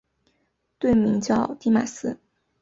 [0.79, 2.17] 队名叫狄玛斯。